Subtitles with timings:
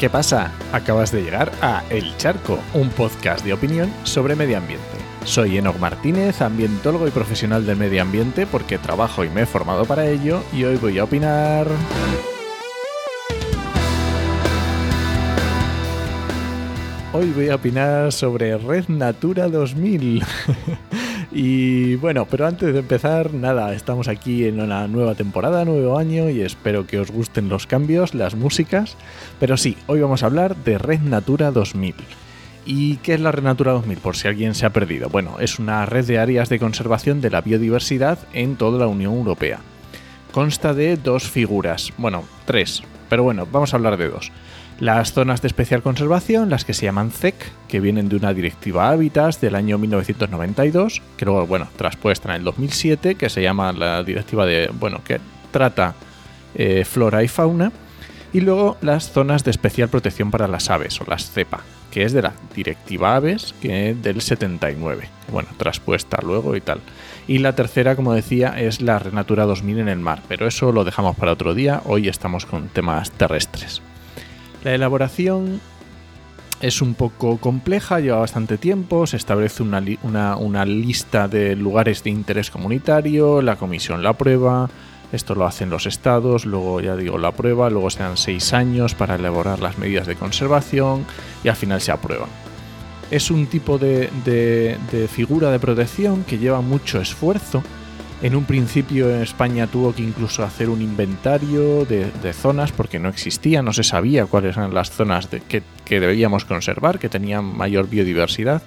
[0.00, 0.50] ¿Qué pasa?
[0.72, 4.86] Acabas de llegar a El Charco, un podcast de opinión sobre medio ambiente.
[5.24, 9.84] Soy Enoc Martínez, ambientólogo y profesional del medio ambiente porque trabajo y me he formado
[9.84, 11.66] para ello y hoy voy a opinar...
[17.12, 20.24] Hoy voy a opinar sobre Red Natura 2000.
[21.32, 26.28] y bueno, pero antes de empezar, nada, estamos aquí en una nueva temporada, nuevo año
[26.28, 28.96] y espero que os gusten los cambios, las músicas.
[29.38, 31.94] Pero sí, hoy vamos a hablar de Red Natura 2000.
[32.66, 33.98] ¿Y qué es la Red Natura 2000?
[33.98, 35.08] Por si alguien se ha perdido.
[35.08, 39.14] Bueno, es una red de áreas de conservación de la biodiversidad en toda la Unión
[39.14, 39.60] Europea.
[40.32, 44.32] Consta de dos figuras, bueno, tres, pero bueno, vamos a hablar de dos.
[44.78, 47.34] Las zonas de especial conservación, las que se llaman CEC,
[47.68, 52.44] que vienen de una directiva Hábitats del año 1992, que luego, bueno, traspuesta en el
[52.44, 55.94] 2007, que se llama la directiva de, bueno, que trata
[56.54, 57.72] eh, flora y fauna.
[58.32, 62.12] Y luego las zonas de especial protección para las aves, o las CEPA, que es
[62.12, 65.08] de la directiva Aves, que es del 79.
[65.30, 66.80] Bueno, traspuesta luego y tal.
[67.26, 70.84] Y la tercera, como decía, es la Renatura 2000 en el mar, pero eso lo
[70.84, 71.82] dejamos para otro día.
[71.84, 73.82] Hoy estamos con temas terrestres.
[74.64, 75.60] La elaboración
[76.60, 82.50] es un poco compleja, lleva bastante tiempo, se establece una, lista de lugares de interés
[82.50, 84.68] comunitario, la comisión la aprueba,
[85.12, 88.94] esto lo hacen los estados, luego ya digo la prueba, luego se dan seis años
[88.94, 91.06] para elaborar las medidas de conservación
[91.44, 92.28] y al final se aprueban.
[93.10, 97.62] Es un tipo de figura de protección que lleva mucho esfuerzo,
[98.22, 103.08] en un principio en España tuvo que incluso hacer un inventario de, zonas porque no
[103.08, 108.62] existía, no se sabía cuáles eran las zonas que, debíamos conservar, que tenían mayor biodiversidad.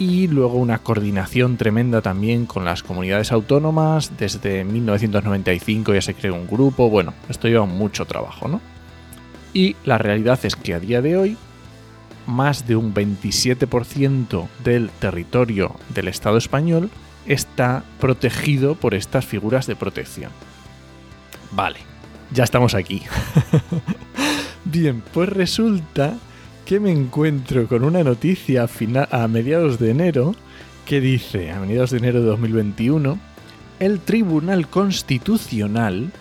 [0.00, 4.10] Y luego una coordinación tremenda también con las comunidades autónomas.
[4.16, 6.88] Desde 1995 ya se creó un grupo.
[6.88, 8.62] Bueno, esto lleva mucho trabajo, ¿no?
[9.52, 11.36] Y la realidad es que a día de hoy
[12.26, 16.90] más de un 27% del territorio del Estado español
[17.26, 20.32] está protegido por estas figuras de protección.
[21.50, 21.80] Vale,
[22.32, 23.02] ya estamos aquí.
[24.64, 26.14] Bien, pues resulta
[26.70, 28.68] que me encuentro con una noticia
[29.10, 30.36] a, mediados de enero
[30.86, 33.18] que dice, a mediados de enero de 2021,
[33.80, 36.12] el Tribunal Constitucional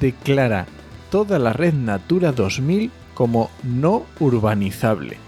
[0.00, 0.64] declara
[1.10, 5.18] toda la red Natura 2000 como no urbanizable.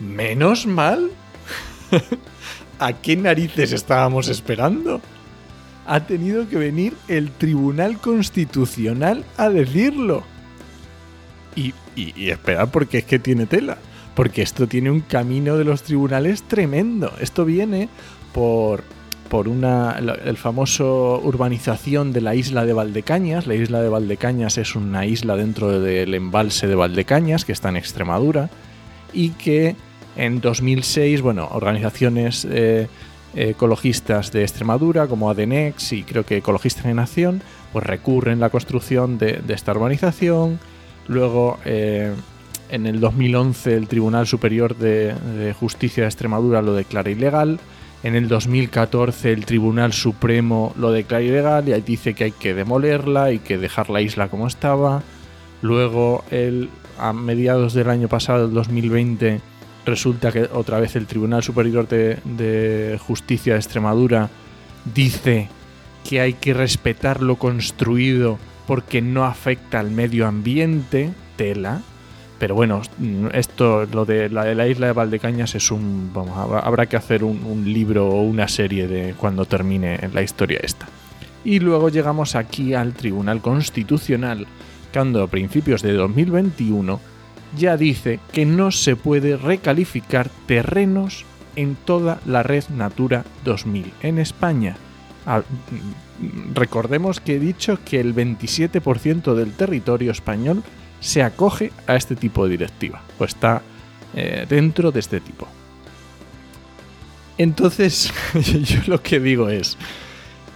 [0.00, 1.08] Menos mal.
[2.78, 5.00] ¿A qué narices estábamos esperando?
[5.86, 10.24] Ha tenido que venir el Tribunal Constitucional a decirlo.
[11.56, 13.78] Y, y, esperar porque es que tiene tela.
[14.14, 17.12] Porque esto tiene un camino de los tribunales tremendo.
[17.20, 17.88] Esto viene
[18.32, 18.84] por,
[19.28, 23.46] por una, el famoso urbanización de la isla de Valdecañas.
[23.46, 27.76] La isla de Valdecañas es una isla dentro del embalse de Valdecañas que está en
[27.76, 28.48] Extremadura
[29.12, 29.76] y que
[30.16, 32.88] en 2006, bueno, organizaciones eh,
[33.34, 39.18] ecologistas de Extremadura como ADNEX y creo que Ecologistas en Nación, pues recurren la construcción
[39.18, 40.58] de, esta urbanización.
[41.08, 42.12] Luego, eh,
[42.68, 47.60] en el 2011, el Tribunal Superior de, Justicia de Extremadura lo declara ilegal.
[48.02, 53.32] En el 2014 el Tribunal Supremo lo declara ilegal y dice que hay que demolerla
[53.32, 55.02] y que dejar la isla como estaba.
[55.62, 56.24] Luego,
[56.98, 59.40] a mediados del año pasado, el 2020,
[59.86, 64.28] resulta que otra vez el Tribunal Superior de, Justicia de Extremadura
[64.94, 65.48] dice
[66.08, 71.80] que hay que respetar lo construido porque no afecta al medio ambiente, tela.
[72.38, 72.82] Pero bueno,
[73.32, 76.10] esto, lo de la, de la isla de Valdecañas es un.
[76.12, 80.86] Vamos, habrá que hacer un, libro o una serie de cuando termine la historia esta.
[81.44, 84.46] Y luego llegamos aquí al Tribunal Constitucional,
[84.92, 87.00] cuando a principios de 2021
[87.56, 91.24] ya dice que no se puede recalificar terrenos
[91.54, 94.76] en toda la red Natura 2000 en España.
[96.54, 100.62] Recordemos que he dicho que el 27% del territorio español
[101.00, 103.62] se acoge a este tipo de directiva o está
[104.14, 105.46] eh, dentro de este tipo.
[107.38, 109.76] Entonces, yo lo que digo es,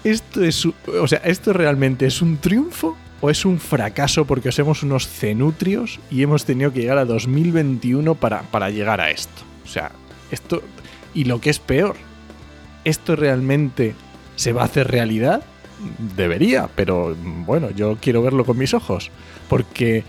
[0.05, 4.83] esto es, o sea, esto realmente es un triunfo o es un fracaso porque somos
[4.83, 9.43] unos cenutrios y hemos tenido que llegar a 2021 para, para llegar a esto.
[9.65, 9.93] O sea,
[10.31, 10.63] esto...
[11.13, 11.97] Y lo que es peor,
[12.85, 13.95] ¿esto realmente
[14.41, 15.43] se va a hacer realidad?
[16.17, 17.15] Debería, pero
[17.45, 19.11] bueno, yo quiero verlo con mis ojos.
[19.51, 20.03] Porque,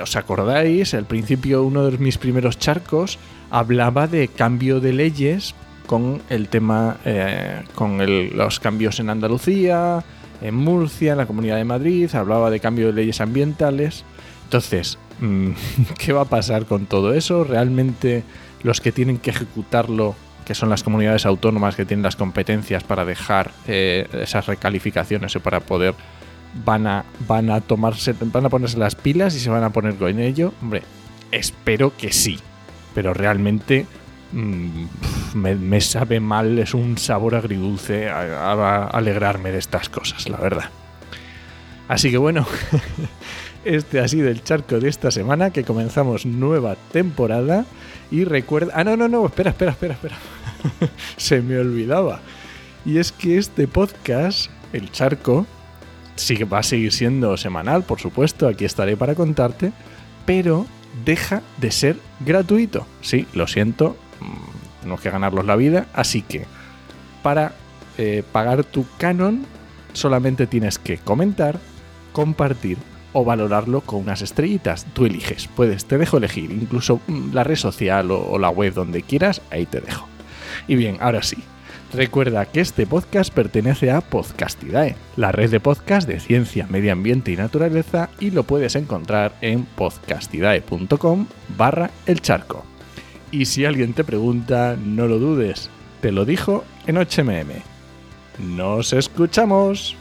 [0.00, 0.94] ¿os acordáis?
[0.94, 3.18] Al principio uno de mis primeros charcos
[3.50, 5.56] hablaba de cambio de leyes
[5.88, 7.98] con el tema, eh, con
[8.36, 10.04] los cambios en Andalucía,
[10.40, 14.04] en Murcia, en la Comunidad de Madrid, hablaba de cambio de leyes ambientales.
[14.44, 15.50] Entonces, mm,
[15.98, 17.42] ¿qué va a pasar con todo eso?
[17.42, 18.22] ¿Realmente
[18.62, 20.14] los que tienen que ejecutarlo,
[20.44, 25.40] que son las comunidades autónomas que tienen las competencias para dejar eh, esas recalificaciones o
[25.40, 25.94] para poder
[26.64, 29.96] van a, van a tomarse, van a ponerse las pilas y se van a poner
[29.96, 30.52] con ello?
[30.60, 30.82] Hombre,
[31.30, 32.38] espero que sí.
[32.94, 33.86] Pero realmente
[34.32, 34.84] mm,
[35.34, 40.70] me, sabe mal, es un sabor agridulce alegrarme de estas cosas, la verdad.
[41.88, 42.46] Así que bueno,
[43.64, 47.66] este ha sido el charco de esta semana, que comenzamos nueva temporada.
[48.10, 48.72] Y recuerda...
[48.74, 50.16] Ah, no, no, no, espera, espera, espera, espera.
[51.16, 52.20] Se me olvidaba.
[52.84, 55.46] Y es que este podcast, El Charco,
[56.16, 59.72] sí que va a seguir siendo semanal, por supuesto, aquí estaré para contarte,
[60.26, 60.66] pero
[61.04, 62.86] deja de ser gratuito.
[63.02, 66.46] Sí, lo siento, mm, tenemos que ganarlos la vida, así que
[67.22, 67.52] para
[67.98, 69.44] eh, pagar tu canon
[69.92, 71.58] solamente tienes que comentar,
[72.12, 72.78] compartir
[73.12, 74.86] o valorarlo con unas estrellitas.
[74.92, 79.02] Tú eliges, puedes, te dejo elegir, incluso mm, la red social o la web donde
[79.02, 80.06] quieras, ahí te dejo.
[80.68, 81.38] Y bien, ahora sí,
[81.92, 87.32] Recuerda que este podcast pertenece a Podcastidae, la red de podcast de ciencia, medio ambiente
[87.32, 91.26] y naturaleza, y lo puedes encontrar en podcastidae.com
[91.56, 92.64] barra el charco.
[93.32, 95.68] Y si alguien te pregunta, no lo dudes,
[96.00, 97.60] te lo dijo en HMM.
[98.38, 99.99] ¡Nos escuchamos!